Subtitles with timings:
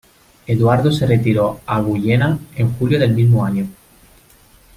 [0.47, 3.69] Eduardo se retiró a Guyena en julio del mismo año.